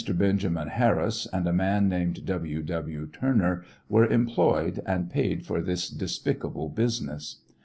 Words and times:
Benjamin 0.15 0.69
Harris 0.69 1.27
and 1.31 1.45
a 1.47 1.53
man 1.53 1.87
named 1.87 2.25
W. 2.25 2.63
W. 2.63 3.05
Turner 3.13 3.63
were 3.87 4.07
employed 4.07 4.79
and 4.87 5.11
paid 5.11 5.45
for 5.45 5.61
this 5.61 5.91
despicable 5.91 6.69
business. 6.69 7.41